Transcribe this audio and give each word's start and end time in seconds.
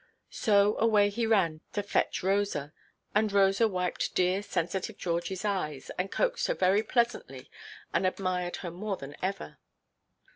So 0.31 0.79
away 0.79 1.11
he 1.11 1.27
ran 1.27 1.61
to 1.73 1.83
fetch 1.83 2.23
Rosa, 2.23 2.73
and 3.13 3.31
Rosa 3.31 3.67
wiped 3.67 4.15
dear, 4.15 4.41
sensitive 4.41 4.97
Georgieʼs 4.97 5.45
eyes, 5.45 5.91
and 5.95 6.11
coaxed 6.11 6.47
her 6.47 6.55
very 6.55 6.81
pleasantly, 6.81 7.51
and 7.93 8.07
admired 8.07 8.55
her 8.65 8.71
more 8.71 8.97
than 8.97 9.15
ever. 9.21 9.59